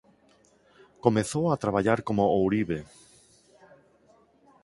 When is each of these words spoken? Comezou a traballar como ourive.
Comezou 1.05 1.45
a 1.49 1.59
traballar 1.63 1.99
como 2.07 2.23
ourive. 2.37 2.79